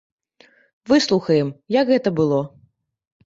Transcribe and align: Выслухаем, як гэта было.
Выслухаем, 0.91 1.47
як 1.75 1.91
гэта 1.93 2.09
было. 2.21 2.39